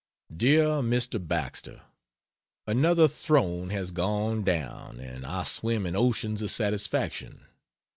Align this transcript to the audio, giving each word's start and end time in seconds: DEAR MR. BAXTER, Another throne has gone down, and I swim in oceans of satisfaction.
DEAR 0.35 0.81
MR. 0.81 1.27
BAXTER, 1.27 1.83
Another 2.65 3.07
throne 3.07 3.69
has 3.69 3.91
gone 3.91 4.41
down, 4.41 4.99
and 4.99 5.23
I 5.23 5.43
swim 5.43 5.85
in 5.85 5.95
oceans 5.95 6.41
of 6.41 6.49
satisfaction. 6.49 7.45